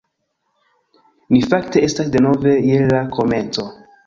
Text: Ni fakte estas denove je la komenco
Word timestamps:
Ni 1.35 1.41
fakte 1.51 1.83
estas 1.89 2.09
denove 2.17 2.55
je 2.71 2.81
la 2.95 3.05
komenco 3.19 3.69